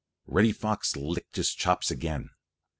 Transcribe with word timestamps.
Reddy 0.25 0.51
Fox 0.51 0.95
licked 0.95 1.35
his 1.35 1.53
chops 1.53 1.91
again. 1.91 2.31